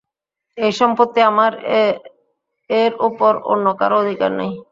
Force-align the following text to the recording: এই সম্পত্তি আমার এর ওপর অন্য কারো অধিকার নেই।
এই 0.57 0.71
সম্পত্তি 0.79 1.19
আমার 1.31 1.51
এর 2.69 2.91
ওপর 3.07 3.33
অন্য 3.51 3.65
কারো 3.79 3.95
অধিকার 4.03 4.31
নেই। 4.39 4.51